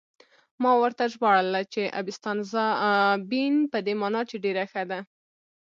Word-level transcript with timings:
ما 0.61 0.71
ورته 0.81 1.03
ژباړله 1.13 1.61
چې: 1.73 1.81
'Abbastanza 1.99 2.63
bene' 3.29 3.69
په 3.71 3.77
دې 3.85 3.93
مانا 4.01 4.21
چې 4.29 4.35
ډېره 4.43 4.63
ښه 4.71 4.83
ده. 4.89 4.99